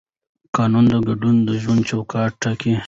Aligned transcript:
قانون 0.55 0.83
د 0.91 0.93
ګډ 1.07 1.21
ژوند 1.61 1.81
چوکاټ 1.89 2.31
ټاکي. 2.41 2.73